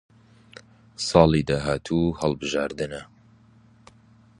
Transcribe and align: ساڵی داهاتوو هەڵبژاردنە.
ساڵی 1.07 1.41
داهاتوو 1.49 2.15
هەڵبژاردنە. 2.19 3.01